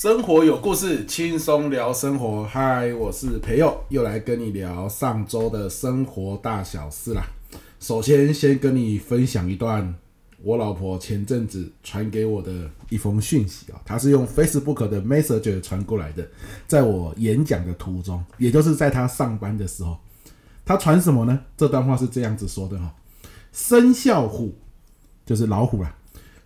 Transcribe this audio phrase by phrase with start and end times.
[0.00, 2.42] 生活有故事，轻松聊生活。
[2.44, 7.22] 嗨，我是培佑，又来跟你聊上周的生活大小事啦。
[7.80, 9.94] 首先，先跟你分享一段
[10.42, 12.50] 我老婆前阵子传给我的
[12.88, 16.26] 一封讯息啊，她是用 Facebook 的 Messenger 传过来的，
[16.66, 19.98] 在我演讲的途中，也就是在她上班的时候，
[20.64, 21.38] 她传什么呢？
[21.58, 22.90] 这段话是这样子说的哈：
[23.52, 24.54] 生肖虎
[25.26, 25.94] 就是老虎啦，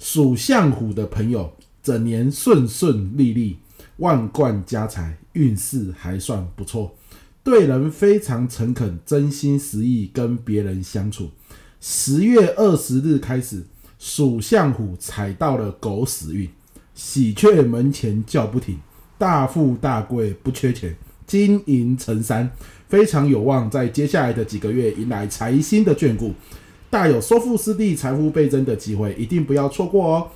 [0.01, 1.53] 属相虎的朋友。
[1.85, 3.59] 整年顺顺利利，
[3.99, 6.97] 万贯家财，运势还算不错。
[7.43, 11.29] 对人非常诚恳，真心实意跟别人相处。
[11.83, 13.63] 十月二十日开始，
[13.99, 16.49] 属相虎踩到了狗屎运，
[16.95, 18.79] 喜鹊门前叫不停，
[19.19, 20.97] 大富大贵不缺钱，
[21.27, 22.51] 金银成山，
[22.89, 26.33] 非常有望在接下来的几个月迎来财星的眷顾，
[26.89, 30.31] 大有收复失地、财富倍增的机会，一定不要错过哦。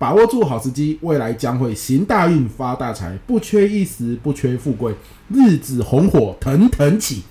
[0.00, 4.94] 把握住好时机，未来将会行大运、发大财，不缺一时，不缺富贵，
[5.28, 7.24] 日子红火腾腾起。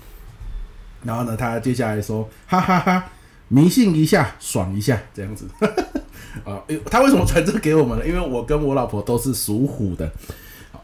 [1.02, 3.10] 然后呢，他接下来说：“哈哈哈，
[3.48, 5.48] 迷信一下，爽一下，这样子。
[6.46, 8.06] ”啊，他为什么传这给我们呢？
[8.06, 10.08] 因为我跟我老婆都是属虎的。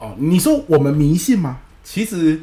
[0.00, 1.61] 哦，你说我们迷信吗？
[1.84, 2.41] 其实。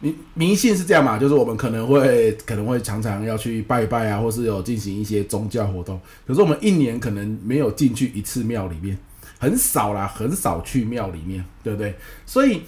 [0.00, 5.98] 迷迷信是这样嘛，就是我们可能会可能会常常要去拜拜啊，或是有进行一些宗教活动。
[6.26, 8.98] 可是我们一年可能没有进去一次庙里面，
[9.38, 11.94] 很少啦，很少去庙里面，对不对？
[12.26, 12.62] 所以，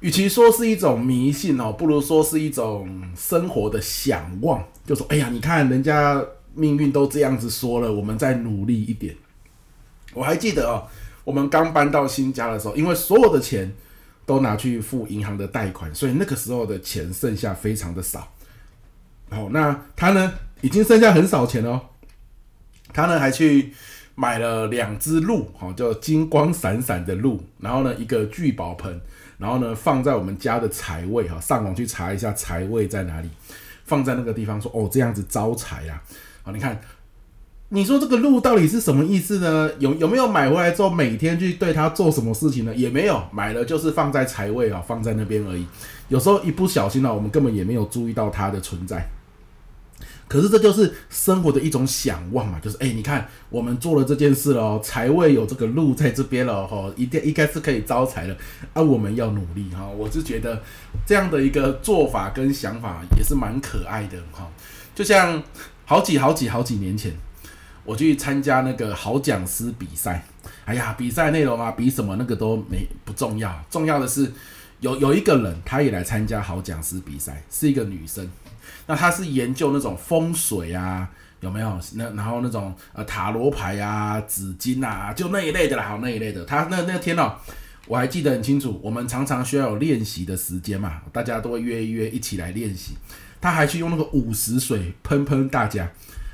[0.00, 4.62] 与其说是一种迷信哦，不如说是一种生活的想望。
[4.84, 6.22] 就说，哎呀，你看人家
[6.54, 9.16] 命运都这样子说了，我们再努力一点。
[10.12, 10.86] 我还记得哦，
[11.24, 13.72] 我们刚搬到新家的时候，因为所有的钱。
[14.28, 18.30] 都拿去付银行的贷款，所以那个时候的钱剩下非常的少。
[19.30, 21.80] 好，那他呢，已经剩下很少钱哦。
[22.92, 23.72] 他呢还去
[24.14, 29.00] 买了两只鹿，好，叫金光闪闪的鹿，然后呢一个聚宝盆，
[29.38, 33.30] 然后呢放在我们家的财位哈，上网去查一下财位在哪里，
[33.86, 36.02] 放在那个地方说哦，这样子招财呀。
[36.42, 36.78] 好，你看。
[37.70, 39.70] 你说这个鹿到底是什么意思呢？
[39.78, 42.74] 有有没有买回来之后每天去对它做什么事情呢？
[42.74, 45.66] 也没有，买了就是放在财位啊，放在那边而已。
[46.08, 49.06] 有时候一不小心呢，我们根本也没有注意到它的存在。
[50.26, 58.34] 可是这就是生活的一种想望嘛，就是哎，你看我们做了这件事了，财位有这个鹿在这边了哈，一定应该是可以招财的
[58.72, 58.80] 啊。
[58.80, 60.62] 我们要努力哈，我是觉得
[61.04, 64.48] 这样的一个做法跟想法也是蛮可爱的哈。
[64.94, 65.42] 就像
[65.84, 67.12] 好几好几好几年前。
[67.88, 70.22] 我去参加那个好讲师比赛，
[70.66, 74.30] 哎呀，比赛内容啊，比什么那个都没不重要，重要的是
[74.80, 78.30] 有有一个人，他也来参加好讲师比赛，是一个女生。
[78.86, 81.08] 那她是研究那种风水啊，
[81.40, 81.80] 有没有？
[81.94, 86.44] 那然后那种呃塔罗牌啊、紫金啊，就那一类的啦，好那一类的。
[86.44, 87.36] 她那那天哦，
[87.86, 92.92] 我还记得很清楚，我们常常需要有练习的时间嘛，大家都会约一约一起来练习。
[93.40, 95.90] 她还去用那个午时水喷喷大家。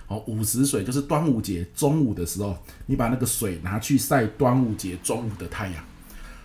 [0.06, 2.56] 哦，午时水就是端午节中午的时候，
[2.87, 5.84] 你把那个水拿去晒端午节中午的太阳，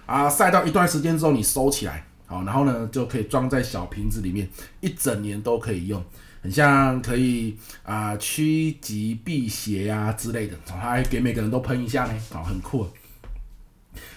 [0.06, 4.50] 啊，晒到一段时间之后你收起来，好，然后呢就可以装在小瓶子里面，
[4.80, 6.02] 一整年都可以用，
[6.42, 12.88] 很像可以啊趋吉避邪呀、之类的，他还给每个人都喷一下呢，好，很酷。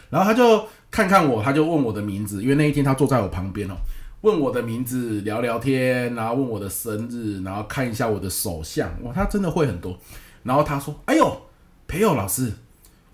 [0.09, 3.75] 然后他就看看我，他就问我的名字，因为那一天他坐在我旁边哦。
[4.23, 9.99] 问我的名字，聊聊天，然后问我的生日，然后看一下我的手相，哇，他真的会很多。
[10.45, 11.43] 然后他说：“哎呦，
[11.89, 12.53] 培友老师，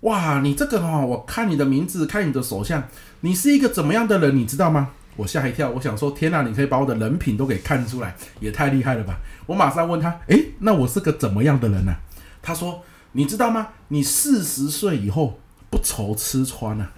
[0.01, 2.83] 哇，你这个哦，我看你的名字，看你的手相，
[3.21, 9.17] 你是一个怎么样的人，你知道吗？”我吓一跳，我想说：“天哪，你可以把我的人品都给看出来，也太厉害了吧！”
[9.47, 11.95] 我马上问他：“诶，那我是个怎么样的人呢？”
[12.39, 12.83] 他说
[13.13, 13.69] ：“你知道吗？
[13.87, 15.39] 你四十岁以后
[15.71, 16.91] 不愁吃穿啊。”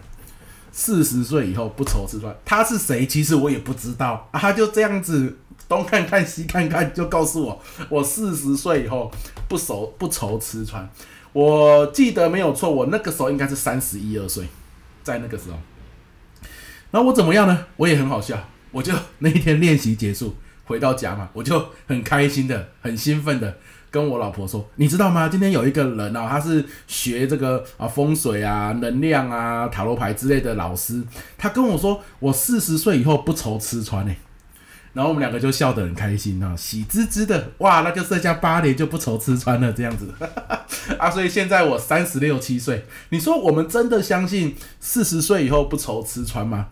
[0.72, 3.06] 四十岁以后不愁吃穿，他是谁？
[3.06, 4.40] 其实我也不知道啊。
[4.40, 5.38] 他就这样子
[5.68, 9.12] 东看看西看看，就告诉我，我四十岁以后
[9.48, 10.90] 不愁不愁吃穿。
[11.34, 14.48] 我记得没有错，我那个时候应该是三十一二岁，
[15.04, 15.58] 在那个时候。
[16.92, 17.66] 然后我怎么样呢？
[17.78, 18.38] 我也很好笑，
[18.72, 20.36] 我就那一天练习结束
[20.66, 23.58] 回到家嘛，我就很开心的、很兴奋的。
[23.92, 25.28] 跟我老婆说，你知道吗？
[25.28, 31.04] 今天有一个人啊，他是学这个啊风水啊、能量啊、塔罗牌之类的老师。
[31.38, 34.16] 他跟我说，我四十岁以后不愁吃穿呢。
[34.94, 37.52] 然后我们两个就笑得很开心啊，喜滋滋的。
[37.58, 40.10] 哇，那就剩下八年就不愁吃穿了，这样子。
[40.98, 42.86] 啊，所以现在我三十六七岁。
[43.10, 46.68] 你说我们真的相信四十岁以后不愁吃穿吗？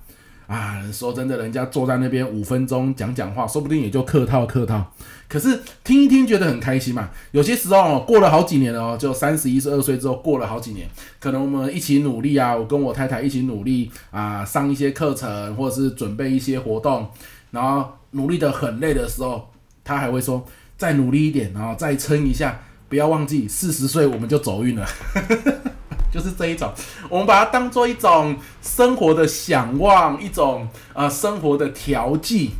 [0.49, 4.91] 啊，说真的，人家坐在那边五分钟讲讲话，说不定也就客套客套。
[5.27, 7.11] 可是听一听觉得很开心嘛。
[7.29, 17.07] 有些时候过了好几年哦，就三十一、十二岁之后过了好几年，可能我们一起努力啊，我跟我太太一起努力啊，上一些课程或者是准备一些活动，
[17.51, 19.47] 然后努力得很累的时候，
[19.83, 20.43] 他还会说
[20.75, 22.59] 再努力一点，然后再撑一下，
[22.89, 24.87] 不要忘记四十岁我们就走运了。
[26.11, 26.71] 就是这一种，
[27.09, 32.51] 我们把它当做一种生活的想望，一种啊、呃、生活的调剂，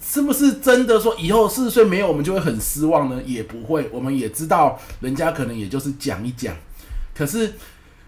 [0.00, 3.20] 是不是真的说以后四十岁没有我们就会很失望呢？
[3.24, 6.54] 也不会，我们也知道人家可能也就是讲一讲，
[7.14, 7.52] 可是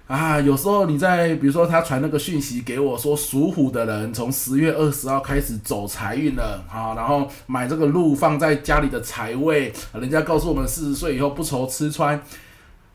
[0.07, 12.21] 啊，有时候你在比如说他传那个讯息给我说，属虎的人从十月二十号开始走财运了啊，然后买这个路放在家里的财位，人家告诉我们四十岁以后不愁吃穿。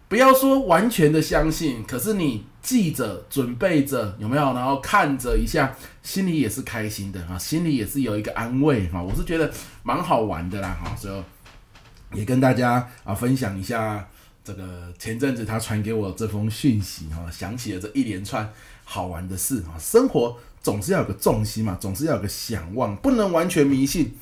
[0.09, 4.53] 不要说完全的相信，可是你记着、准备着，有没有？
[4.53, 9.01] 然后看着一下，心里也是开心的啊，心里也是有一个安慰啊。
[9.01, 9.51] 我是觉得
[9.83, 14.07] 蛮好玩的啦哈，所以也跟大家啊分享一下
[14.45, 18.49] 这个前阵子他传给我这封讯息哈，想起了这一连串
[18.85, 19.75] 好玩的事啊。
[19.77, 24.15] 生活总是要有个重心嘛，总是要有个想望，不能完全迷信。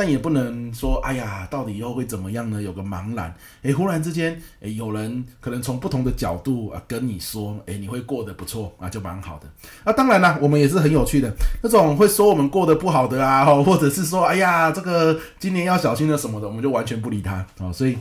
[0.00, 2.62] 但也不能说，哎呀，到底以后会怎么样呢？
[2.62, 9.46] 有个茫然，诶，忽然之间，诶，有人可能从不同的角度啊跟你说，诶，你会过得不错啊，就蛮好的。
[9.84, 11.30] 啊，当然啦，我们也是很有趣的，
[11.62, 17.70] 那种会说我们过得不好的啊，或者是说，哎呀，这个今年要小心了什么的，我们就完全不理他啊。
[17.70, 17.98] 所以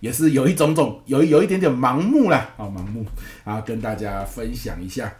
[0.00, 3.04] 也是有一种种，有有一点点盲目啦，啊，盲目
[3.44, 5.12] 啊，跟大家分享一下，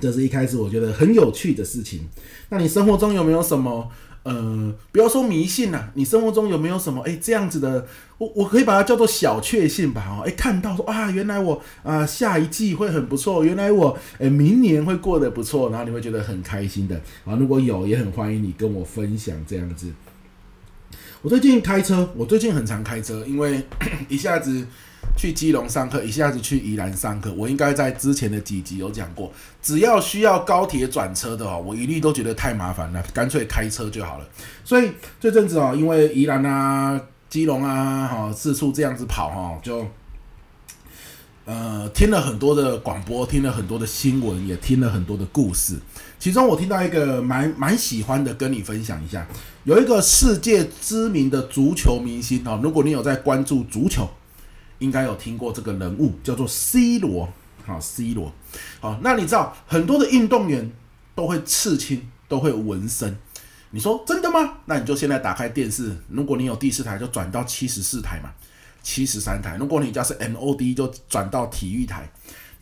[0.00, 2.06] 这是一开始我觉得很有趣的事情。
[2.48, 3.90] 那你生活中有没有什么？
[4.24, 7.86] 呃，不要说迷信呐、啊，你生活中有没有什么哎这样子的？
[8.18, 10.04] 我我可以把它叫做小确幸吧？
[10.08, 17.34] 哦，哎，看到说啊，原来我啊、下一季会很不错，原来我哎明年会过得不错，然后你会觉得很开心的啊。
[17.34, 19.92] 如果有，也很欢迎你跟我分享这样子。
[21.22, 23.62] 我最近开车，我最近很常开车，因为
[24.08, 24.66] 一下子。
[25.16, 27.32] 去基隆上课，一下子去宜兰上课。
[27.34, 34.26] 我应该在之前的几集有讲过，只要需要高铁转车的哦，我一律都觉得太麻烦了，干脆开车就好了。
[34.64, 34.90] 所以
[35.20, 39.86] 这阵子哦，因为宜兰啊、基隆啊，哈，四处这样子跑哈，就
[41.44, 45.78] 呃听了很多的广播，听了很多的新闻，也听了很多的故事。
[46.18, 49.26] 其中我听到一个蛮蛮喜欢的，跟你分享一下。
[49.64, 54.08] 有一个世界知名的足球明星哦，如果你有在关注足球。
[54.82, 57.28] 应该有听过这个人物，叫做 C 罗，
[57.64, 58.32] 好，C 罗，
[58.80, 60.70] 好，那你知道很多的运动员
[61.14, 63.16] 都会刺青，都会纹身，
[63.70, 64.58] 你说真的吗？
[64.66, 68.30] 那你就现在打开电视，如果你有第四台，就转到七十四台嘛，
[68.82, 72.10] 七十三台，如果你家是 MOD，就转到体育台。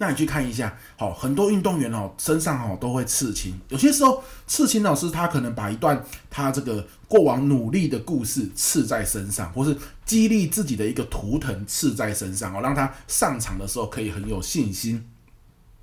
[0.03, 3.61] 那你去看一下，好，很多运动员哦，身上哦都会刺青。
[3.69, 9.77] 有些时候刺青老师他可能把一段他这个过往努力的故事刺在身上，或是
[10.07, 15.07] 激励自己的一个图腾刺在身上哦，让他上场的时候可以很有信心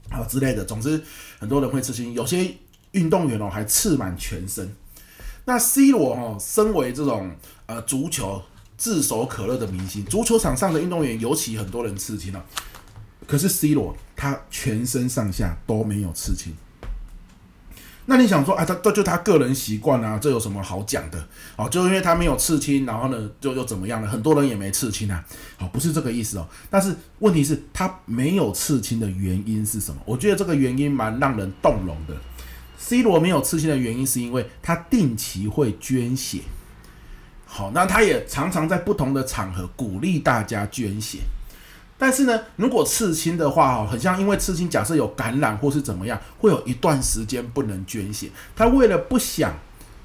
[0.09, 0.65] 啊之类的。
[0.65, 0.99] 总之，
[1.37, 2.55] 很多人会刺青，有些
[2.93, 4.75] 运动员哦还刺满全身。
[5.45, 7.35] 那 C 罗哦，身为这种
[7.67, 8.41] 呃足球
[8.79, 12.43] 炙手可热的明星，足球场上的运动员尤其很多人刺青了。
[13.27, 13.95] 可是 C 罗
[14.27, 16.53] 他全身上下都没有刺青，
[18.07, 21.27] 那你想说啊，他这就他个人习惯啊，这有什么好讲的？
[21.55, 24.07] 哦，就因为他没有刺青，然后呢，就又怎么样了？
[24.07, 25.23] 很多人也没刺青啊，
[25.57, 26.47] 好，不是这个意思哦。
[26.69, 30.01] 但是问题是，他没有刺青的原因是什么？
[30.05, 32.13] 我觉得这个原因蛮让人动容的。
[32.77, 36.41] C 罗没有刺青的原因是因为他定期会捐血，
[37.45, 41.19] 好，那他也常常在不同的场合鼓励大家捐血。
[41.97, 48.29] 但是呢，如果刺青的话，哈，很像因为刺青，假设有感染或是怎么样，会有一段时间不能捐血。
[48.55, 49.53] 他为了不想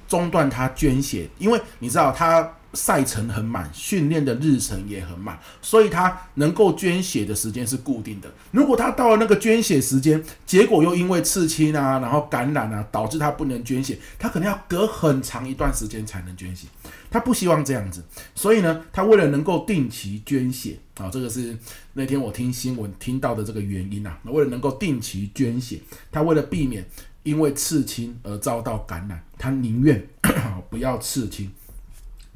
[0.09, 2.55] 中断他捐血，因为你知道他。
[2.75, 8.33] 赛程很满，训练的日程也很满，所以他能够捐血的时间是固定的。
[8.51, 16.67] 如果他到了那个捐血时间，结果又因为刺青啊，然后感染啊，导致他不能捐血，他可能要隔很长一段时间才能捐血。
[17.11, 18.03] 他不希望这样子，
[18.35, 21.57] 所以呢，他为了能够定期捐血啊，这个是
[21.95, 24.19] 那天我听新闻听到的这个原因啊。
[24.23, 25.81] 那为了能够定期捐血，
[26.11, 26.85] 他为了避免
[27.25, 30.07] 因为刺青而遭到感染，他宁愿
[30.71, 31.51] 不要刺青。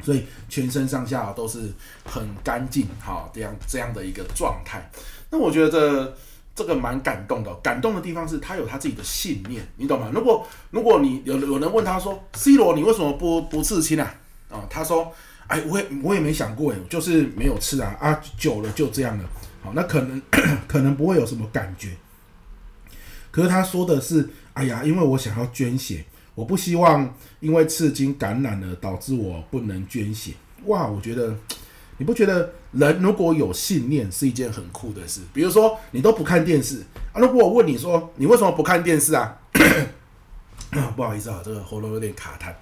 [0.03, 1.73] 所以全身上下都是
[2.05, 4.91] 很干净，好，这样这样的一个状态。
[5.31, 6.17] 那我觉得这
[6.55, 7.55] 这个蛮感动的。
[7.63, 10.11] 感动的地方是他有他自己的信念，你懂吗？
[10.13, 14.15] 如果如果你有有人问他说：“C 罗，你为什么不不刺青啊？”
[14.53, 15.11] 啊，他说
[15.49, 19.25] ：“哎，我也我也没想过，哎，就是没有刺啊啊，久了就这样了。
[19.63, 20.21] 好，那可能
[20.67, 21.91] 可能不会有什么感觉。”
[23.31, 30.33] 可是他说的是，哎呀，因为我想要捐血，我不希望因为刺青感染了导致我不能捐血。
[30.65, 31.37] 哇，我觉得
[31.99, 35.21] 你不觉得人如果有信念是一件很酷的事？
[35.35, 39.37] 比如说你都不看电视啊，如果我问你说你为什么不看电视啊？
[40.97, 42.53] 不好意思啊，这个喉咙有点卡痰。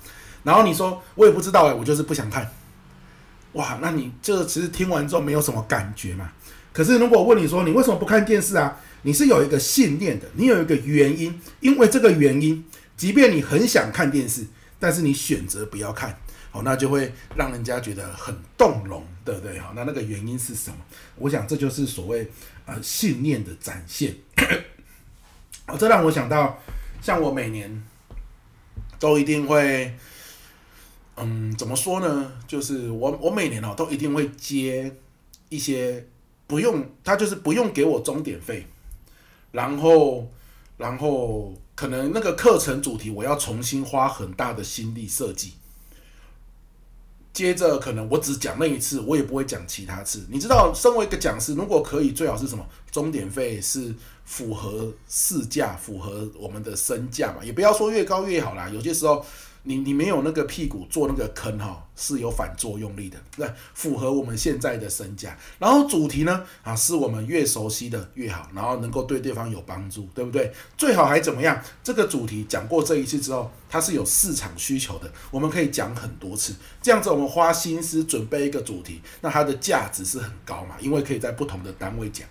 [0.43, 2.51] 然后你说我也不知道哎，我就是不想看。
[3.55, 6.31] 哇，那你这其实听完之后没有什么感觉嘛？
[6.73, 8.77] 可是如果问你说你为什么不看电视啊？
[9.03, 12.65] 你是有一个信念的，你有一个原因，因为这个原因，
[12.97, 14.47] 即便你很想看电视，
[14.81, 16.19] 但是你选择不要看，
[16.51, 19.59] 好，那就会让人家觉得很动容，对不对？
[19.59, 20.77] 好，那那个原因是什么？
[21.17, 22.29] 我想这就是所谓
[22.67, 24.15] 呃信念的展现。
[25.69, 26.59] 哦，这让我想到，
[27.01, 27.85] 像我每年
[28.99, 29.95] 都一定会。
[31.17, 32.33] 嗯，怎么说呢？
[32.49, 34.97] 就是我我每年哦都一定会接
[35.49, 36.05] 一些
[36.49, 38.67] 不用，他就是不用给我终点费，
[39.53, 40.29] 然后
[40.77, 45.53] 然后可能那个课程主题我要重新花很大的心力设计，
[47.33, 50.27] 接着可能我只讲那一次，我也不会讲其他次。
[50.29, 52.67] 你知道，身为一个讲师，如果可以，最好是什么？
[52.91, 53.95] 终点费是
[54.25, 58.69] 符合市价，符合我们的身价嘛，也不要说越高越好啦。
[58.69, 59.25] 有些时候。
[59.67, 65.37] 你你没有那个屁股做那个坑哈，是有反作用力的，那符合我们现在的身价。
[65.59, 70.53] 然后主题呢啊，是我们越熟悉的越好，然后能够对对方有帮助，对不对？
[70.77, 71.59] 最好还怎么样？
[71.83, 76.55] 这个主题讲过这一次之后，它是有市场需求的，我们可以讲很多次。
[76.83, 82.29] 这样子我们花心思准备一个主题，那它的价值是很高嘛，因为可以在不同的单位讲。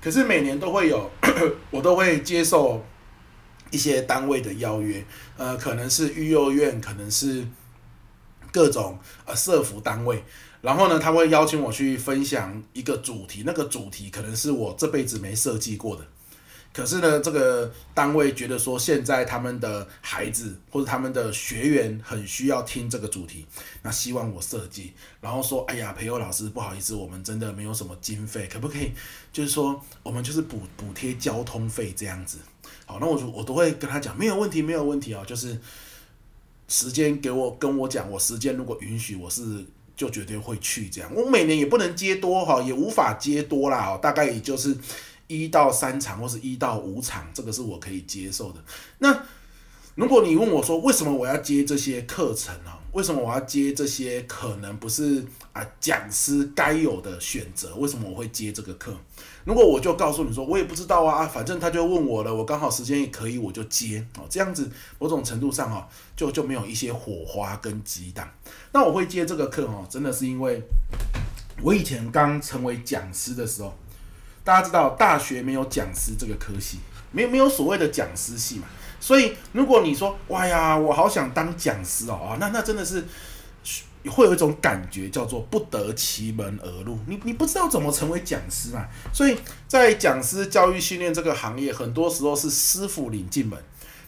[0.00, 1.10] 可是每年都会有，
[1.70, 2.82] 我都会接受。
[3.72, 5.04] 一些单位的邀约，
[5.36, 7.44] 呃，可能是育幼院，可能是
[8.52, 10.22] 各种呃社服单位，
[10.60, 16.06] 然后呢，他会邀请我去分享一个主题，那个主题可能是我这辈子没设计过的，
[16.72, 23.46] 可是呢，这个单位觉得说现在他们的孩子或者他们的学员很需要听这个主题，
[23.82, 28.92] 那希望我设计，然后说，哎呀，培优老师，不好意思，我们真的没有什么经费，可不可以，
[29.32, 32.38] 就是说我们就是补补贴交通费这样子。
[32.86, 35.58] 好，那我就我都会跟他讲，没有问题，没有问题啊，就是
[36.68, 39.64] 时间给我跟我讲，我时间如果允许，我是
[39.96, 41.10] 就绝对会去这样。
[41.14, 44.76] 我每年也不能接多哈，也无法接多啦，大概也就是
[45.26, 48.62] 一到三场或是一到五场，这个是我可以接受的。
[48.98, 49.24] 那
[49.94, 52.72] 如果你问我说，为什么我要接这些课程呢？
[52.92, 57.74] 为什么我要接这些可能不是啊讲师该有的选择？
[57.76, 58.94] 为什么我会接这个课？
[59.44, 64.24] 如果我就告诉你说，我也不知道啊，反正他就问我了，我刚好时间也可以，我就接哦。
[64.28, 65.84] 这样子某种程度上哦，
[66.14, 68.28] 就就没有一些火花跟激荡。
[68.72, 70.62] 那我会接这个课哦，真的是因为
[71.62, 73.74] 我以前刚成为讲师的时候，
[74.44, 76.78] 大家知道大学没有讲师这个科系，
[77.10, 78.66] 没有没有所谓的讲师系嘛。
[79.02, 83.04] 所以，如果你说哇呀，我好想当讲师哦，那那真的是
[84.06, 86.96] 会有一种感觉，叫做不得其门而入。
[87.08, 88.86] 你你不知道怎么成为讲师嘛？
[89.12, 93.58] 所以在讲师教育训练这个行业，很多时候是师傅领进门，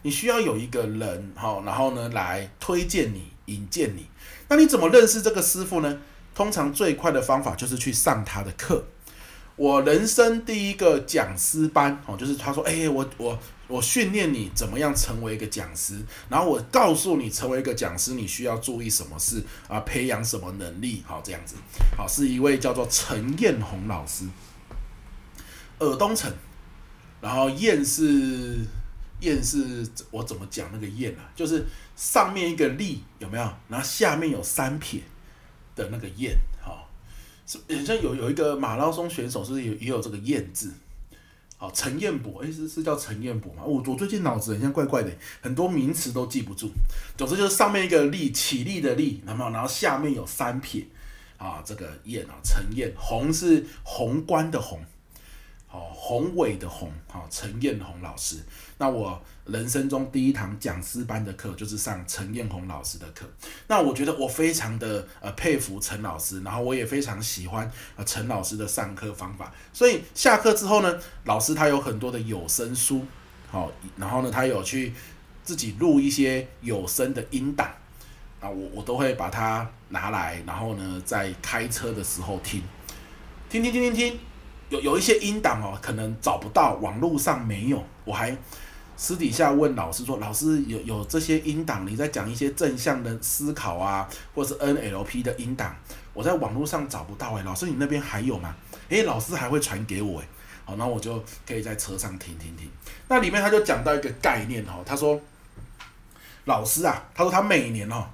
[0.02, 4.06] 你需要有一个人哈，然后呢来推荐你、引荐你。
[4.48, 5.98] 那你怎么认识这个师傅呢？
[6.36, 8.84] 通常最快的方法就是去上他的课。
[9.56, 13.38] 我人生第一个讲师班哦，就是他说，哎，我我。
[13.66, 21.56] 我训练你怎么样成为一个讲师，然后我告诉你成为一个讲师你需要注意什么事啊，培养什么能力，好这样子，
[21.96, 24.26] 好是一位叫做陈彦宏老师，
[25.78, 26.30] 耳东陈，
[27.22, 28.58] 然后彦是
[29.20, 31.24] 彦是我怎么讲那个彦啊？
[31.34, 31.64] 就是
[31.96, 33.50] 上面一个立有没有？
[33.70, 35.00] 然后下面有三撇
[35.74, 36.36] 的那个彦，
[37.46, 40.72] 是好像有有一个马拉松选手是不是也也有这个燕字？
[41.56, 43.62] 好，陈彦博，哎，是是叫陈彦博吗？
[43.64, 45.10] 我我最近脑子好像怪怪的，
[45.40, 46.70] 很多名词都记不住。
[47.16, 50.84] 总之就是上面一个立，起立的立，然后然后下面有三撇，
[51.38, 54.80] 啊，这个燕啊，陈彦，宏是宏观的宏。
[55.70, 58.36] 哦，宏伟的宏，好，陈彦宏老师。
[58.78, 63.24] 那我人生中第一堂讲师班的课就是上陈彦宏老师的课。
[63.68, 69.52] 那我觉得我非常的呃佩服陈老师，然后我也非常喜欢呃陈老师的上课方法。
[69.72, 73.04] 所以下课之后呢，老师他有很多的有声书，
[73.50, 74.92] 好，然后呢他有去
[75.44, 77.68] 自己录一些有声的音档，
[78.40, 82.62] 啊，我我都会把它拿来，然后呢在开车的时候听，
[83.48, 84.18] 听听听听听。
[84.74, 87.82] 有有一些音档哦，可能找不到，网络上没有。
[88.04, 88.36] 我还
[88.96, 95.74] 私底下问老师说：“老师有有这些音档，你在讲一些正向的思考啊，或者是 NLP 的音档，
[96.12, 98.54] 我在网络上找不到诶，老师你那边还有吗？”
[98.90, 100.26] 诶，老师还会传给我诶。
[100.64, 102.68] 好，然后我就可以在车上听听听。
[103.08, 105.20] 那里面他就讲到一个概念哦，他说
[106.46, 108.06] 老师啊，他说他每年哦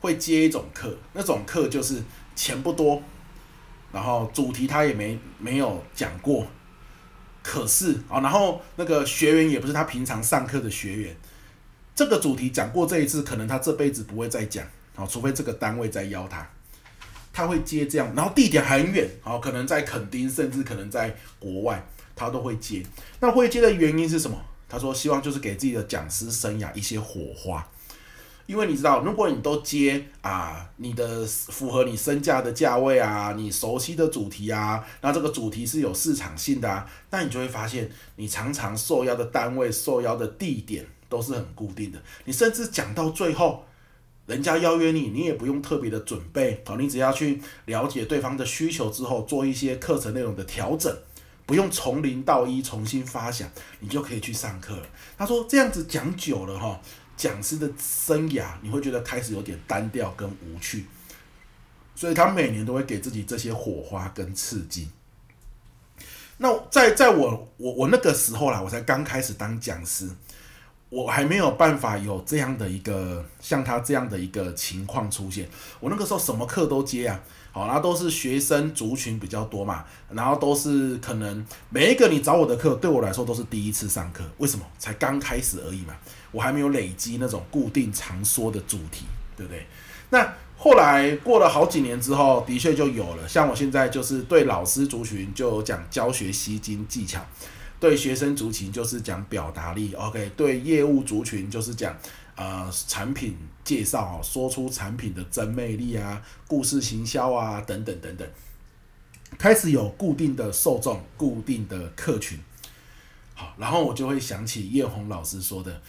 [0.00, 2.02] 会接一种课，那种课就是
[2.34, 3.02] 钱不多，
[3.92, 6.46] 然后主题他也没没有讲过，
[7.42, 11.16] 可是啊，然后那个学员也不是他平常上课的学员，
[11.94, 16.48] 这个主题讲过这一次，可能他这辈子不会再讲，好，除非这个单位再邀他。
[17.34, 21.82] 他会接这样，然后地点很远，好，可能在垦丁，甚至可能在国外，
[22.14, 22.82] 他都会接。
[23.20, 24.38] 那会接的原因是什么？
[24.68, 27.66] 他说希望就是给自己的讲师生涯一些火花，
[28.46, 43.64] 因为你知道，如果你都接啊，你的符合你身价的价位啊，你熟悉的主题啊，那这个主题是有市场性的啊，那你就会发现，你常常受邀的单位、受邀的地点都是很固定的，你甚至讲到最后。
[44.24, 50.96] 人家邀约你，你也不用特别的准备，好，你只要去了解对方的需求之后，做一些课程内容的调整，
[51.44, 54.86] 不用从零到一重新发想，你就可以去上课了。
[55.18, 56.80] 他说这样子讲久了哈，
[57.22, 60.86] 讲师的生涯你会觉得开始有点单调跟无趣，
[61.94, 64.88] 所以他每年都会给自己这些火花跟刺激。
[66.38, 70.10] 那在在我我我那个时候啦，我才刚开始当讲师。
[70.90, 75.48] 我还没有办法有这样的一个像他这样的一个情况出现。
[75.80, 77.18] 我那个时候什么课都接啊，
[77.52, 84.24] 好，然后都是学生族群比较多嘛，然后都是可能每一个你找我的课，对我来说都是第一次上课。
[84.38, 84.64] 为什么？
[84.78, 85.94] 才刚开始而已嘛，
[86.30, 89.04] 我还没有累积那种固定常说的主题，
[89.36, 89.66] 对不对？
[90.08, 93.28] 那后来过了好几年之后，的确就有了。
[93.28, 97.20] 像我现在就是对老师族群就有讲教学吸睛技巧。
[97.82, 100.30] 对学生族群就是讲表达力，OK。
[100.36, 101.92] 对业务族群就是讲
[102.36, 108.28] 呃产品介绍啊，说出产品的真魅力啊，故事行销啊等等等等。
[109.36, 112.38] 开始有固定的受众，固定的客群。
[113.34, 115.82] 好，然后我就会想起叶红老师说的，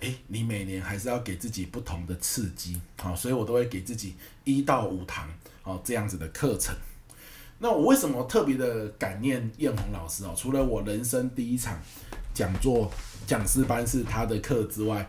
[0.00, 6.74] 诶，你每年还是要给自己不同的刺激，好，所以我都会给自己一到五堂哦这样子的课程。
[7.58, 10.34] 那我为什么特别的感念艳红老师哦？
[10.36, 11.78] 除了我人生第一场
[12.34, 12.90] 讲座
[13.26, 15.08] 讲师班是他的课之外，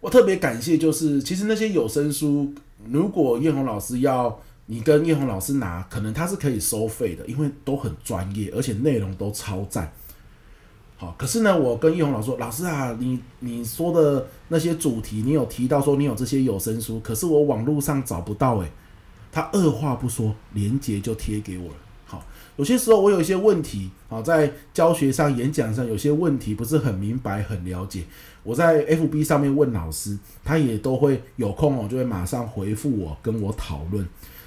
[0.00, 2.52] 我特别感谢就是，其实那些有声书，
[2.86, 9.92] 如果艳红老师要你跟艳红老师拿，可能他是可以收费的，因为都很专业，而且内容都超赞。
[10.96, 18.70] 好，可是呢，我跟艳红老师说，老师啊，你你说的那些主题，你有提到说你有这些有声书，可是我网络上找不到诶。
[19.38, 21.74] 他二话不说，连接就贴给我了。
[22.04, 22.24] 好，
[22.56, 28.02] 有些时候我有一些问题，好，在教学上、演讲上有些问题不是很明白、很了解。
[28.42, 34.04] 我在 FB 上面问老师，他也都会有空哦，就会马上回复我，跟我讨论。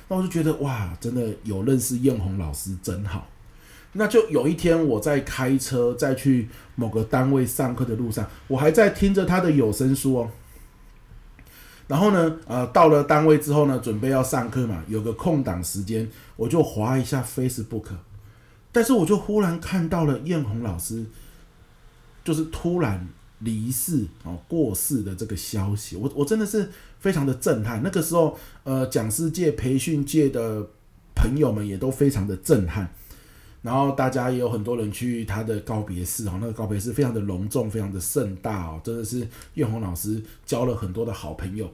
[0.10, 3.26] 那我就觉得哇，真的有认识艳红老师真好。
[3.94, 10.30] 那就有一天我在开车，在去某个单位上课的路上，我还在听着他的有声书哦。
[11.92, 17.88] 然后呢，呃，到了单位之后呢，准备要上课嘛，有个空档时间，我就划一下 Facebook，
[18.72, 21.06] 但是我就忽然看到了艳红老师，
[22.24, 27.84] 就是突然离世哦，过世的这个消息，我我真的是非常的震撼。
[27.84, 30.66] 那个时候，呃，讲师界、培训界的
[31.14, 32.90] 朋友们也都非常的震撼，
[33.64, 41.70] 然后大家也有很多人去他的告别式哦，那个告别式非常的隆重，非常的盛大哦，真的是艳红老师交了很多的好朋友。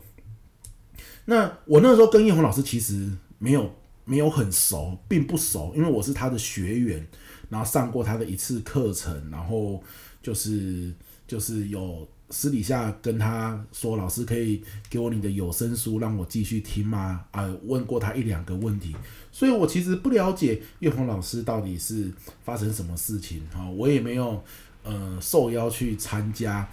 [1.25, 3.73] 那我那时候跟叶红老师其实没有
[4.05, 7.05] 没有很熟，并不熟，因为我是他的学员，
[7.49, 9.83] 然后上过他的一次课程，然后
[10.21, 10.93] 就是
[11.27, 17.25] 就是有私底下跟他说，老师可以给我你的有声书，让我继续听吗？
[17.31, 18.95] 啊，问过他一两个问题，
[19.31, 22.11] 所以我其实不了解叶红老师到底是
[22.43, 24.43] 发生什么事情啊，我也没有
[24.83, 26.67] 呃受邀去参加。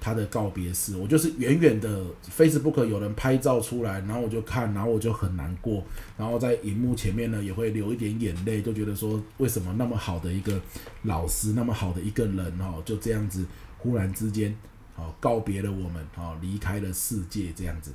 [0.00, 2.04] 他的告别式，我就是远远的
[2.36, 5.82] Facebook 有人拍照出来，然后我就看，然后我就很难过，
[6.16, 10.60] 然后在荧幕前面呢也会流一点眼泪，就觉得说为什么那么好的一个
[11.02, 13.44] 老师，那么好的一个人哦，就这样子
[13.78, 14.54] 忽然之间
[14.96, 17.92] 哦告别了我们哦，离开了世界这样子。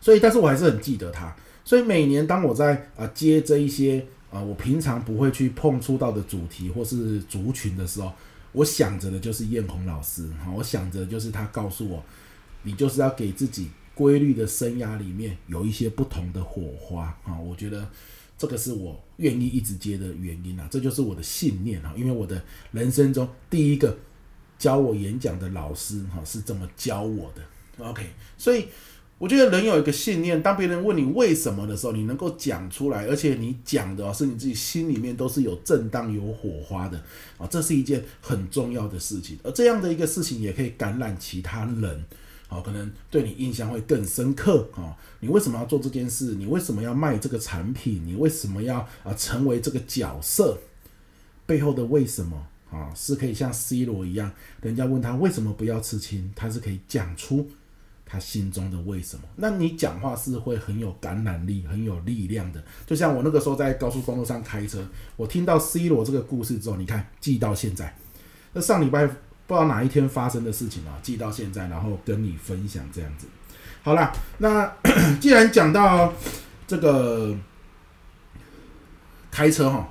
[0.00, 1.34] 所以，但是我还是很记得他。
[1.64, 8.12] 所以每年当我在啊接这一些啊我平常不会去碰触到的主题或是族群的时候。
[8.54, 12.02] 我想着的就是艳红老师哈，我想着就是他告诉我，
[12.62, 17.86] 你就是要给自己规律的生涯里面有一些不同的火花啊，我觉得
[18.38, 23.96] 这个是我愿意一直接的原因啊，这就是我的信念啊，因为我的人生中第一个
[24.58, 28.06] 教我演讲的老师哈是这么教我的，OK，
[28.38, 28.68] 所以
[29.24, 37.02] 我觉得人有一个信念，当别人问你为什么的时候，你能够讲出来，而且你讲的是你自己心里面都是有震荡、有火花的
[37.38, 39.38] 啊，这是一件很重要的事情。
[39.42, 42.04] 而这样的一个事情也可以感染其他人，
[42.50, 44.94] 啊，可能对你印象会更深刻啊。
[45.20, 46.34] 你为什么要做这件事？
[46.34, 48.02] 你为什么要卖这个产品？
[48.04, 50.58] 你为什么要啊成为这个角色？
[51.46, 57.48] 背后的为什么啊，是可以像 C 罗一样，人家问他为什么不要刺青，他是可以讲出。
[58.14, 59.22] 他心中的为什么？
[59.34, 62.62] 那你讲话是会很有感染力、很有力量的。
[62.86, 67.92] 就像我那个时候在高速公路上开车，我听到 C 罗这个故事之后，你看记到现在。
[68.52, 73.26] 那上礼拜不知道哪一天发生的事情啊，记到现在，然后跟你分享这样子。
[73.82, 74.72] 好啦，那
[75.20, 76.12] 既然讲到
[76.66, 77.36] 这个
[79.30, 79.90] 开车哈。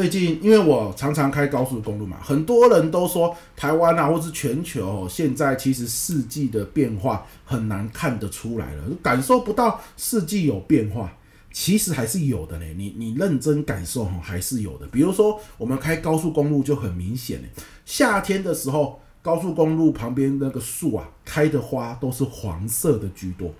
[0.00, 11.12] 最近，因为我常常开高速公路嘛，很多人都说台湾啊，或是全球现在其实四季的变化很难看得出来了，感受不到四季有变化，
[11.52, 12.64] 其实还是有的呢。
[12.78, 14.86] 你你认真感受哈，还是有的。
[14.86, 17.50] 比如说我们开高速公路就很明显嘞，
[17.84, 23.52] 夏天的时候，高速公路旁边那个树啊，开的花都是黄色的居多。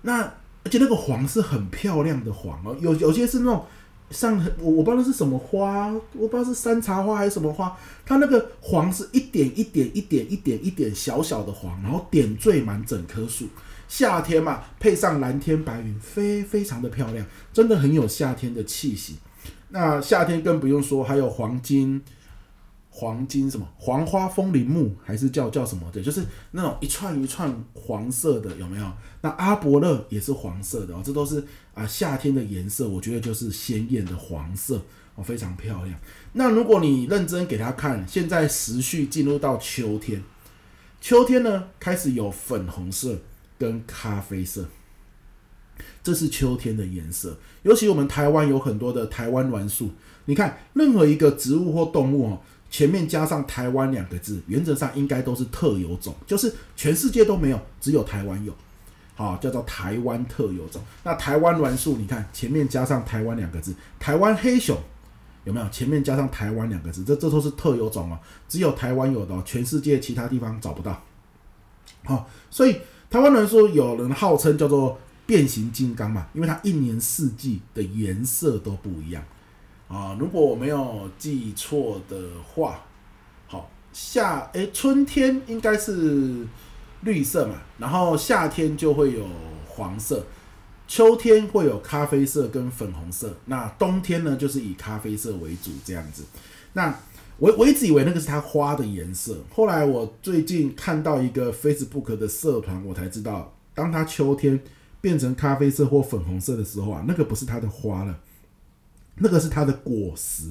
[0.00, 0.22] 那
[0.64, 3.62] 而且那个黄是很漂亮的黄哦，有有些是那种。
[4.12, 13.46] 上我我不知道那是什么花，我不知道是山茶花还是什么花，它那个黄是一点一点一点一点一点小小的黄，然后点缀满整棵树。
[13.88, 19.16] 夏天嘛，配上蓝天白云，非非常的漂亮，真的很有夏天的气息。
[19.70, 22.02] 那夏天更不用说，还有黄金。
[22.94, 28.92] 黄金什么黄花风铃木还是叫叫什么的，就是那种一串一串黄色的，有没有？
[29.22, 34.82] 那阿伯勒也是黄色的哦，这都是啊夏天的颜色，我觉得就是鲜艳的黄色
[35.14, 35.98] 哦，非常漂亮。
[36.34, 40.22] 那如果你认真给他看，现在时序进入到秋天，
[41.00, 43.18] 秋天呢开始有粉红色
[43.58, 44.66] 跟咖啡色，
[46.02, 47.38] 这是秋天的颜色。
[47.62, 49.92] 尤其我们台湾有很多的台湾栾树，
[50.26, 52.42] 你看任何一个植物或动物哦。
[52.72, 58.52] 前面加上台湾两个字，原则上应该都是特有种，就是全世界都没有，只有台湾有，
[59.14, 60.82] 好，叫做台湾特有种。
[61.04, 64.74] 那台湾栾树，你看前面加上台湾两个字，台湾黑熊
[65.44, 65.68] 有没有？
[65.68, 70.98] 前面加上台湾两个字，这这都是特有种哦，只有台湾有的，全世界其他地方找不到。
[72.04, 72.78] 好，所以
[73.10, 79.22] 台湾栾树有人号称叫做变形金刚嘛，因为它一年四季的颜色都不一样。
[79.92, 82.80] 啊，如果我没有记错的话，
[83.46, 86.46] 好，夏诶，春天应该是
[87.02, 89.26] 绿色嘛，然后夏天就会有
[89.68, 90.24] 黄色，
[90.88, 96.24] 秋天会有咖啡色跟粉红色，那冬天呢就是以咖啡色为主这样子。
[96.72, 96.98] 那
[97.36, 104.58] 我我一直以为那个是它花的颜色，后来我最近看到一个 Facebook 的社团，我才知道，当它秋天
[105.02, 108.18] 变成咖啡色或粉红色的时候啊，那个不是它的花了。
[109.16, 110.48] 那个是它的果实，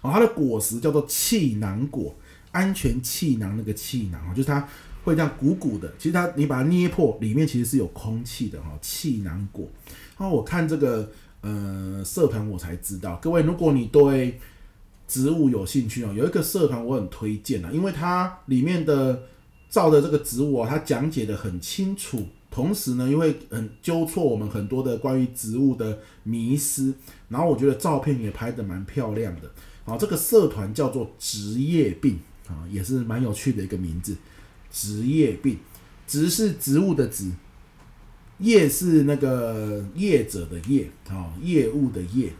[0.00, 2.14] 哦，它的果实叫做气囊果，
[2.52, 4.66] 安全气囊那个气囊啊，就是它
[5.04, 5.92] 会这样鼓鼓的。
[5.98, 9.68] 其实它你把它捏破，里面其实是有空气的哈，气囊果。
[10.16, 14.38] 然后我看这个呃社团，我才知道，各位如果你对
[15.06, 19.22] 植物有兴趣哦，有一个社团我很推荐啊，因为它里面的
[19.68, 22.26] 照的这个植物啊，它讲解得很清楚。
[22.50, 26.94] 同时呢，因为很纠错我们很多的关于植物的迷思，
[27.28, 29.50] 然后我觉得照片也拍得蛮漂亮的。
[29.84, 34.16] 好，这个社团叫做职业病啊，也是蛮有趣的一个名字。
[34.70, 35.58] 职业病，
[36.06, 37.30] 职是植物的职
[38.40, 42.32] ”，“业是那个业者的业啊，业务的业，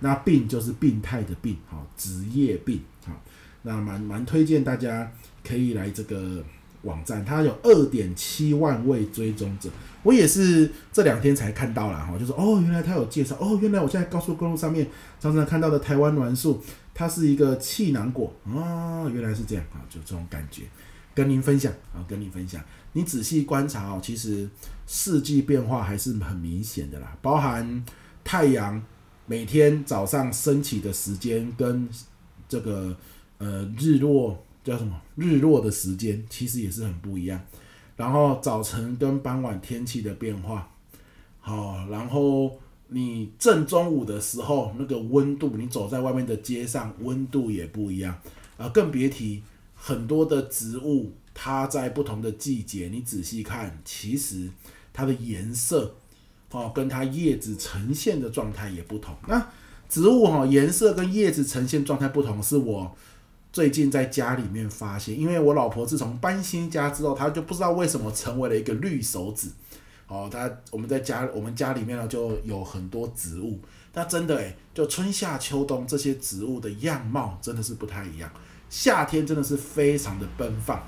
[0.00, 1.56] 那病就是病态的病。
[1.66, 3.20] 好，职业病好，
[3.62, 5.12] 那蛮蛮推荐大家
[5.44, 6.42] 可以来这个。
[6.86, 9.68] 网站它有二点七万位追踪者，
[10.04, 14.88] 我也是这两天才看到了哈，就是哦，原来他有介绍哦，原来我现在高速公路上面
[15.20, 16.62] 常常看到的台湾栾树，
[16.94, 20.62] 它是一个气囊果哦，原来是这样啊，就这种感觉，
[21.12, 24.48] 跟您分享啊，跟您分享，你仔细观察哦，其实
[24.86, 27.84] 四季变化还是很明显的啦，包含
[28.22, 28.80] 太阳
[29.26, 31.88] 每天早上升起的时间跟
[32.48, 32.96] 这个
[33.38, 34.42] 呃日落。
[34.66, 35.00] 叫什么？
[35.14, 37.40] 日落的时间其实也是很不一样，
[37.96, 40.68] 然后早晨跟傍晚天气的变化，
[41.38, 48.18] 好，然后你正中午的时候那个温度，你走在外面的街上温度也不一样
[48.56, 49.40] 啊，更别提
[49.76, 54.50] 很多的植物，它在不同的季节，你仔细看，其实
[54.92, 55.94] 它的颜色
[56.50, 59.14] 哦，跟它叶子呈现的状态也不同。
[59.28, 59.48] 那
[59.88, 62.96] 植物哈颜色跟叶子呈现状态不同，是我。
[63.56, 69.48] 最近在家里面发现，因为我老婆自从搬新家之后，她就不知道为什么成为了一个绿手指。
[70.08, 73.58] 哦，她我们在家我们家里面呢就有很多植物。
[73.94, 78.30] 那真的诶，就春夏秋冬这些植物的样貌真的是不太一样。
[78.68, 80.86] 夏天真的是非常的奔放，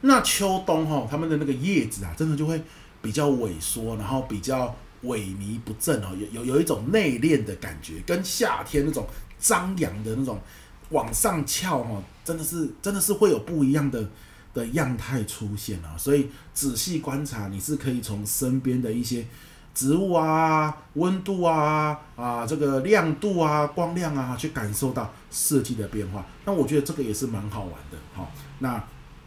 [0.00, 2.58] 那秋冬哈，他们的那个叶子啊，真的就会
[3.02, 9.06] 比较萎缩，然后比较萎靡不振哦，有有有一种内敛的感觉，跟夏天那种
[9.38, 10.40] 张扬的那种
[10.90, 14.08] 往上翘哦，真的是真的是会有不一样的
[14.54, 15.96] 的样态出现啊。
[15.96, 19.26] 所以仔细观察，你是可以从身边的一些。
[19.74, 26.26] 植物啊，温度啊，啊，这个亮度啊，光亮啊，去感受到四季的变化。
[26.44, 27.96] 那我觉得这个也是蛮好玩的。
[28.12, 28.82] 好，那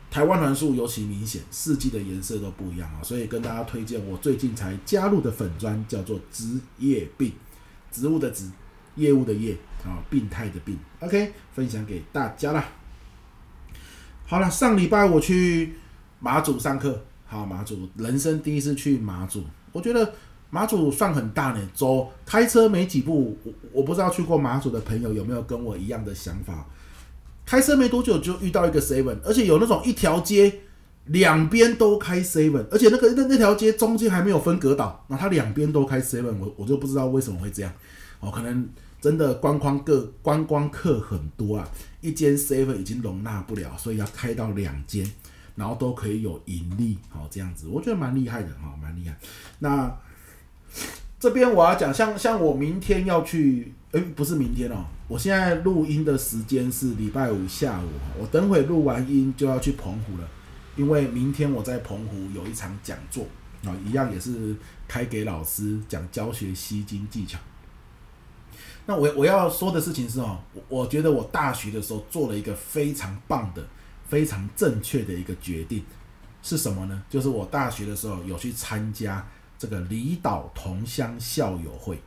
[0.09, 2.99] 台湾栾树尤其明显，四季的颜色都不一样啊。
[3.01, 7.31] 所以跟大家推荐我最近才加入的粉专，叫做“职业病”，
[7.89, 8.51] 植物的植，
[8.95, 10.77] 业务的业啊，病态的病。
[10.99, 12.65] OK，分享给大家啦。
[14.25, 15.73] 好了，上礼拜我去
[16.19, 20.13] 马祖上课，好，马祖人生第一次去马祖，我觉得。
[20.53, 26.67] 马祖算很大呢，走开车没几步，我我不知道去过马祖的朋友有没有跟我一样的想法。
[27.45, 30.53] 开车没多久就遇到一个 seven，而且有那种一条街
[31.05, 37.71] 两边都开 seven，而且那个那那条街中间还没有分隔岛，那它两边都开 seven，我我就不知道为什么会这样。
[38.21, 38.69] 哦，可能
[39.01, 41.67] 真的观光客观光客很多啊，
[41.99, 45.05] 一间 seven 已经容纳不了，所以要开到两间，
[45.55, 49.17] 然后都可以有盈利，好这样子，我觉得蛮厉害的哈，蛮厉害。
[49.59, 49.91] 那
[51.19, 57.87] 这边我要讲，像像我明天要去，诶、不是明天哦，我现在录音的时间是礼拜五下午，
[58.19, 60.27] 我等会录完音就要去澎湖了，
[60.75, 63.25] 因为明天我在澎湖有一场讲座
[63.65, 64.55] 啊，一样也是
[64.87, 67.39] 开给老师讲教学吸睛技巧。
[68.85, 73.65] 那我我要说的事情是哦，我觉得我大学的时候做了一个非常棒的、
[74.07, 75.83] 非常正确的一个决定，
[76.41, 77.03] 是什么呢？
[77.09, 79.25] 就是我大学的时候有去参加。
[79.59, 82.01] 这个离岛同乡校友会，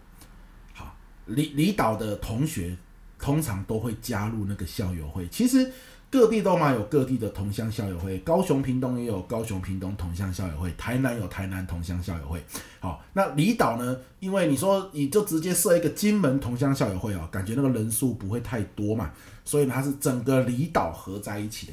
[0.72, 0.92] 好，
[1.26, 2.76] 离离岛的同学
[3.16, 5.28] 通常都会加入那个校友会。
[5.28, 5.72] 其实
[6.14, 12.40] 各地都嘛有各地的同乡校友会，高雄屏东也有高雄屏东同乡校友会，台南有台南同乡校友会。
[12.78, 13.96] 好，那离岛呢？
[14.20, 19.10] 因为你说你就直接设一个金门同乡校友会哦，感觉那个人数不会太多嘛，
[19.44, 21.72] 所以它是整个离岛合在一起的。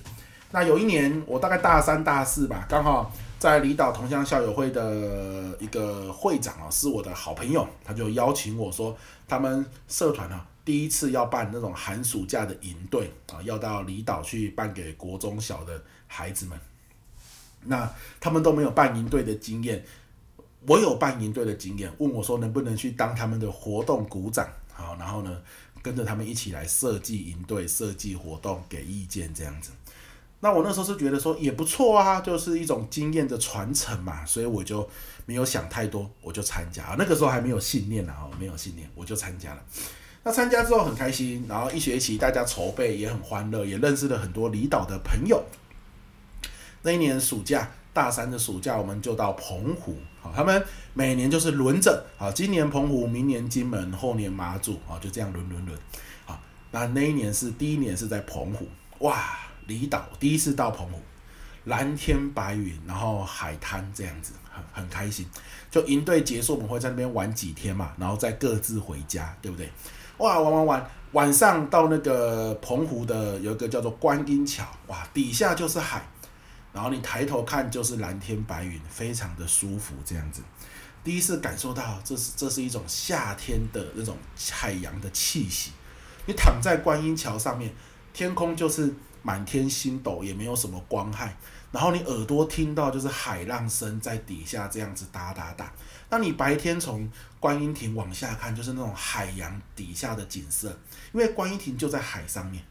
[0.49, 3.13] 那有一年我大概大三大四吧，刚好。
[3.37, 8.95] 在离岛同乡校友会的一个会长啊，是我的好朋友，他就邀请我说，
[9.27, 16.59] 他们社团啊，第一次要办那种寒暑假的营队啊，要到离岛去办给国中小的孩子们。
[17.63, 19.83] 那他们都没有办营队的经验，
[20.67, 25.41] 我有办营队的经验，问我说能不能去当他们的活动鼓掌，好，然后呢，
[25.81, 29.71] 跟着他们一起来设计营队、设计活动、给意见这样子。
[30.39, 34.89] 那我那时候是觉得说也不错啊，就是一种经验的传承嘛，所以我就
[35.27, 36.95] 没有想太多，我就参加。
[36.97, 39.63] 那个时候还没有信念呢，哦，没有信念，我就参加了。
[40.23, 45.43] 那参加之后很开心，然后一学期大家筹备也很欢乐，也认识了很多离岛的朋友。
[46.83, 55.77] 那一年暑假，大三的暑假，我们就到澎湖，好，他们每年就是轮着，好，今年澎湖，明年金门，后年马祖，啊，就这样轮轮轮，
[56.25, 56.39] 好，
[56.71, 58.67] 那那一年是第一年是在澎湖，
[58.99, 59.37] 哇。
[59.67, 60.99] 离岛第一次到澎湖，
[61.65, 65.25] 蓝天白云，然后海滩这样子，很很开心。
[65.69, 69.69] 就营队结束，我们会在那边玩几天嘛，然后再各自回家，对不对？
[70.21, 76.01] 哇，玩玩玩，晚上到那个澎湖的有一个叫做观音桥，哇，底下就是海，
[76.71, 80.41] 然后你抬头看就是蓝天白云，非常的舒服，这样子。
[81.03, 84.15] 第一次感受到这是这是一种夏天的那种
[84.51, 85.71] 海洋的气息。
[86.27, 87.73] 你躺在观音桥上面，
[88.13, 88.93] 天空就是。
[89.23, 91.37] 满天星斗也没有什么光害，
[91.71, 95.71] 然后你耳朵听到就是海浪声在底下这样子哒哒哒。
[96.11, 100.77] 那你白天从观音亭往下看，就是那种海洋底下的景色，
[101.13, 102.61] 因为观音亭就在海上面，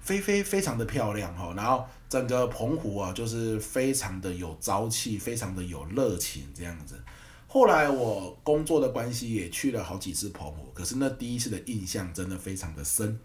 [0.00, 1.54] 非非非常的漂亮哈。
[1.56, 7.02] 然后整个澎湖啊，就是非常的有朝气，非常的有热情这样子。
[7.48, 13.18] 后来我工作的关系也去了好几次澎湖，可是那第一次的印象真的非常的深。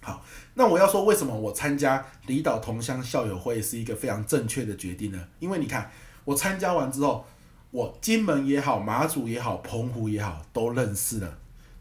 [0.00, 5.28] 好，那我要说，为什么我参加离岛同乡校友会是一个非常正确的决定呢？
[5.40, 5.90] 因为你看，
[6.24, 7.26] 我参加完之后，
[7.70, 11.38] 我金门也好，马祖也好，澎湖也好，都认识了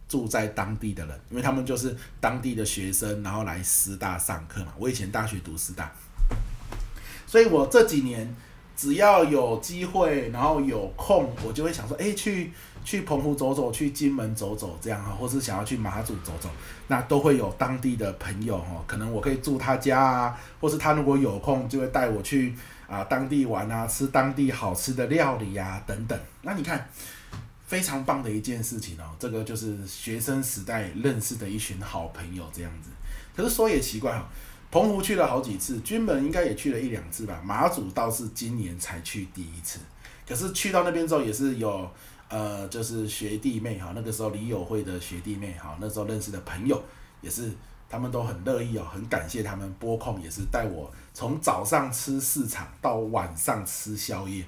[0.07, 4.73] 住在当地的人，因为他们就是当地的学生，然后来师大上课嘛。
[4.77, 5.91] 我以前大学读师大，
[7.25, 8.35] 所以我这几年
[8.75, 12.51] 只要有机会，然后有空，我就会想说，哎，去。
[12.81, 16.49] 去澎湖走走，去金门走走，这样啊，或是想要去马祖走走，
[16.87, 22.55] 那都会有当地的朋友哦，可能我可以住他家啊，或是他如果有空就会带我去
[22.89, 26.19] 啊当地玩啊，吃当地好吃的料理呀、啊、等等。
[26.41, 26.89] 那你看，
[27.67, 32.89] 非常棒的一件事情哦，这个就是学生时代认识的一群好朋友这样子。
[33.35, 34.27] 可是说也奇怪哈，
[34.71, 39.79] 澎湖去了好几次，军门应该也去了一两次吧，马祖倒是今年才去第一次。
[40.27, 41.89] 可是去到那边之后也是有。
[42.31, 46.79] 呃，就是学弟妹哈，那个时候李友会的学弟妹哈，那时候认识的朋友
[47.21, 47.51] 也是，
[47.89, 54.41] 他们都很乐意哦，很感谢他们拨空，也是带我从早上吃市场到晚上吃宵夜，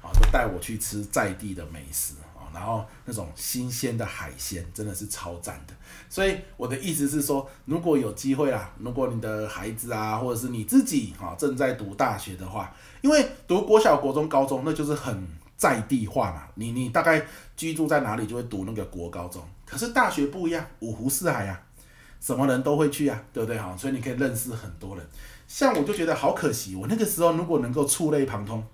[0.00, 5.74] 啊，都带我去吃在地的美食啊，然后那种新鲜的海鲜真的是超赞的。
[6.08, 15.28] 所以我的意思是说，如果有机会啦，如果你的孩子啊，或者是你自己哈，正在读大学的话，因为读国小、国中、高中，那就是很。
[15.58, 17.26] 在地化嘛，你你大概
[17.56, 19.42] 居住在哪里，就会读那个国高中。
[19.64, 21.58] 可是大学不一样，五湖四海啊，
[22.20, 23.74] 什么人都会去啊，对不对哈？
[23.74, 25.06] 所以你可以认识很多人。
[25.46, 28.64] 像我就觉得好可惜，我那个时候如果能够触类旁通，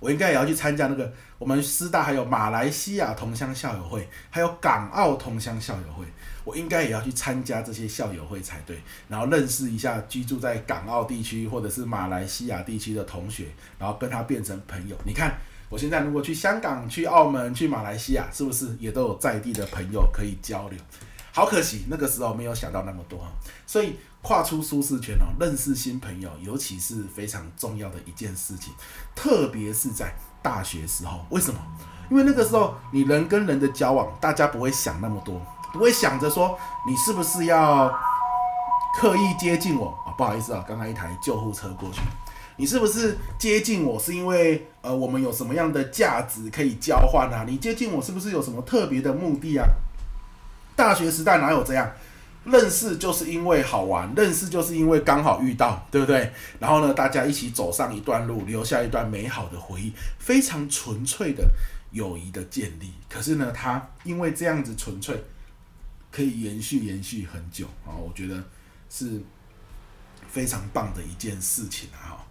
[0.00, 6.04] 我应该也要去参加那个我们师大还有马来西亚同乡校友会，还有港澳同乡校友会，
[6.44, 13.46] 我应该也要去参加这些校友会才对，然后认识一下居住在港澳地区或者是马来西亚地区的同学，
[13.78, 14.96] 然后跟他变成朋友。
[15.04, 15.36] 你看。
[15.68, 20.78] 我现在如果去香港、去澳门、去马来西亚，是不是也都有在地的朋友可以交流？
[21.32, 23.20] 好可惜，那个时候没有想到那么多。
[23.66, 28.74] 所以跨出舒适圈哦，认识新朋友，尤其是非常重要的一件事情。
[29.14, 30.12] 特别是在
[30.42, 31.60] 大学时候，为什么？
[32.10, 35.40] 因为那个时候你人跟人的交往，大家不会想那么多，
[35.72, 36.58] 不会想着说
[36.88, 37.88] 你是不是要
[38.98, 40.10] 刻意接近我啊？
[40.18, 42.00] 不好意思啊，刚刚一台救护车过去。
[42.56, 47.44] 你是不是接近我是因为呃，我们有什么样的价值可以交换啊？
[47.46, 49.64] 你接近我是不是有什么特别的目的啊？
[50.74, 51.88] 大学时代哪有这样？
[52.46, 56.32] 认识就是因为好玩，认识就是因为刚好遇到，对不对？
[56.60, 61.44] 然后呢，大家一起走上一段路，留下一段美好的回忆，非常纯粹的
[61.90, 62.92] 友谊的建立。
[63.08, 65.20] 可是呢，它因为这样子纯粹，
[66.12, 68.42] 可以延续延续很久啊，我觉得
[68.88, 69.20] 是
[70.28, 72.22] 非常棒的一件事情啊。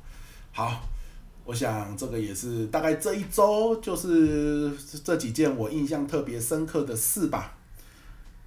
[0.54, 0.82] 好，
[1.44, 4.72] 我想这个也是大概这一周就是
[5.04, 7.55] 这几件我印象特别深刻的事吧，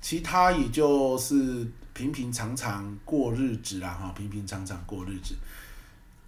[0.01, 5.35] 其他也就是平平常常过日子啦哈，平平常常过日子。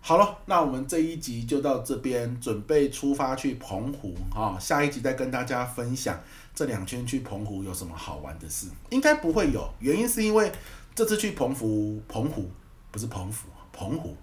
[0.03, 6.19] 好了，那我们这一集就到这边，准备出发去澎湖哈，下一集再跟大家分享
[6.55, 10.51] 这两圈去澎湖有什么好玩的事，应该不会有，原因是因为
[10.95, 12.51] 这次去澎湖，澎湖
[12.91, 14.17] 不是澎湖，澎湖。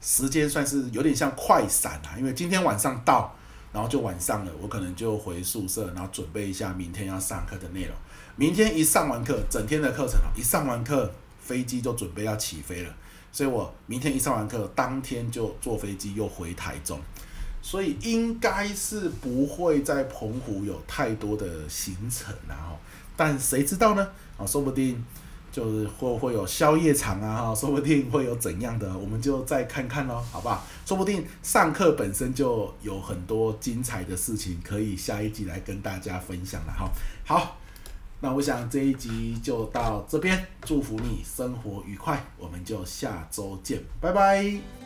[0.00, 3.34] 时间算是有点像快闪啊，因为今天晚上到，
[3.70, 7.94] 然后就晚上了，我可能就回宿舍，然后准备一下明天要上课的内容。
[8.40, 12.90] 明天一上完课，整天的课程一上完课，飞机就准备要起飞了，
[13.30, 16.98] 所以我明天一上完课，当天就坐飞机又回台中，
[17.60, 22.78] 所以应该是不会在澎湖有太多的行程，然后，
[23.14, 24.08] 但谁知道呢？
[24.38, 25.04] 啊，说不定。
[25.52, 30.64] 就是会会有宵夜场啊，哈，说不定会有怎样的，我们就再看看喽，好不好？
[30.86, 36.88] 说不定上课本身就有很多精彩的事情，可以下一集来跟大家分享了，哈。
[37.24, 37.58] 好，
[38.20, 44.79] 那我想这一集就到这边，祝福你生活愉快，我们就下周见，拜拜。